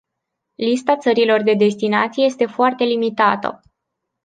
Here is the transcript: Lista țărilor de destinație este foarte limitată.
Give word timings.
Lista 0.55 0.97
țărilor 0.97 1.41
de 1.41 1.53
destinație 1.53 2.25
este 2.25 2.45
foarte 2.45 2.83
limitată. 2.83 3.61